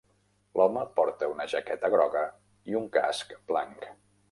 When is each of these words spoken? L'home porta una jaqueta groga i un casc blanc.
L'home 0.59 0.85
porta 0.99 1.29
una 1.33 1.45
jaqueta 1.51 1.91
groga 1.97 2.25
i 2.73 2.81
un 2.83 2.91
casc 2.99 3.39
blanc. 3.53 3.89